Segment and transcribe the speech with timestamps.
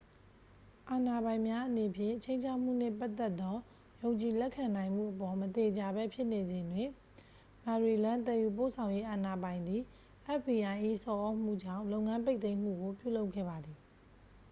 [0.91, 3.55] အာဏာပိုင်များအနေဖြင့် ခြိမ်းခြောက်မှုနှင့်ပတ်သက်သော
[4.03, 6.89] ယုံကြည်လက်ခံနိုင်မှုအပေါ် မသေချာဘဲဖြစ်နေစဉ်တွင်
[7.65, 9.81] maryland သယ်ယူပို့ဆောင်ရေးအာဏာပိုင်သည်
[10.39, 10.75] fbi
[11.05, 13.77] ၏ဆော်သြမှုကြောင့် လုပ်ငန်းပိတ်သိမ်းမှုကို ပြုလုပ်ခဲ့ပါသည်